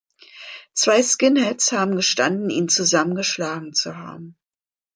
Zwei 0.73 1.03
Skinheads 1.03 1.73
haben 1.73 1.95
gestanden, 1.95 2.49
ihn 2.49 2.69
zusammengeschlagen 2.69 3.75
zu 3.75 3.97
haben. 3.97 4.35